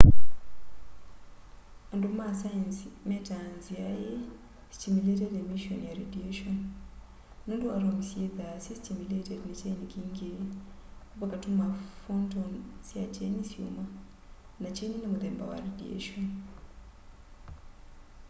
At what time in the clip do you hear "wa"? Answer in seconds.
15.49-15.55